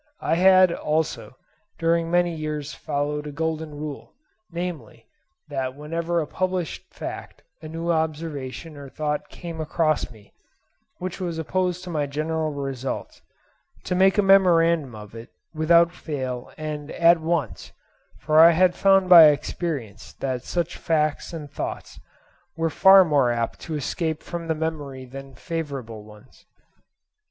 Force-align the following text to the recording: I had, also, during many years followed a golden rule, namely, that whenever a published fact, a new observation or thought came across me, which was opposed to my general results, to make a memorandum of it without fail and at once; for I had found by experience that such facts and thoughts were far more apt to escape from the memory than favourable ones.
I 0.21 0.33
had, 0.33 0.71
also, 0.73 1.35
during 1.77 2.09
many 2.09 2.33
years 2.35 2.73
followed 2.73 3.27
a 3.27 3.31
golden 3.31 3.75
rule, 3.75 4.15
namely, 4.51 5.05
that 5.47 5.75
whenever 5.75 6.19
a 6.19 6.25
published 6.25 6.91
fact, 6.91 7.43
a 7.61 7.67
new 7.67 7.91
observation 7.91 8.77
or 8.77 8.89
thought 8.89 9.29
came 9.29 9.61
across 9.61 10.09
me, 10.09 10.33
which 10.97 11.19
was 11.21 11.37
opposed 11.37 11.83
to 11.83 11.91
my 11.91 12.07
general 12.07 12.51
results, 12.51 13.21
to 13.83 13.93
make 13.93 14.17
a 14.17 14.23
memorandum 14.23 14.95
of 14.95 15.13
it 15.13 15.29
without 15.53 15.91
fail 15.93 16.51
and 16.57 16.89
at 16.93 17.19
once; 17.21 17.71
for 18.17 18.39
I 18.39 18.53
had 18.53 18.73
found 18.73 19.07
by 19.07 19.25
experience 19.27 20.13
that 20.13 20.41
such 20.43 20.77
facts 20.77 21.31
and 21.31 21.47
thoughts 21.47 21.99
were 22.57 22.71
far 22.71 23.05
more 23.05 23.29
apt 23.29 23.59
to 23.59 23.75
escape 23.75 24.23
from 24.23 24.47
the 24.47 24.55
memory 24.55 25.05
than 25.05 25.35
favourable 25.35 26.03
ones. 26.03 26.43